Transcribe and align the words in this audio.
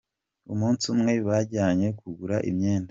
Umunsi 0.53 0.83
umwe 0.93 1.13
bajyanye 1.27 1.87
kugura 1.99 2.37
imyenda. 2.49 2.79